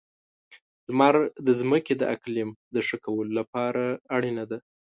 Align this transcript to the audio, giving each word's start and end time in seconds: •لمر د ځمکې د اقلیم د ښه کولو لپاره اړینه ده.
•لمر 0.87 1.15
د 1.45 1.47
ځمکې 1.59 1.93
د 1.97 2.03
اقلیم 2.15 2.49
د 2.75 2.77
ښه 2.87 2.97
کولو 3.05 3.31
لپاره 3.39 3.83
اړینه 4.15 4.43
ده. 4.51 4.57